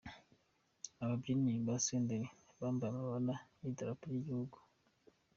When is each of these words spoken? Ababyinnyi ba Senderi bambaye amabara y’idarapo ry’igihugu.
Ababyinnyi 1.03 1.53
ba 1.67 1.75
Senderi 1.85 2.27
bambaye 2.59 2.91
amabara 2.93 3.35
y’idarapo 3.61 4.03
ry’igihugu. 4.11 4.57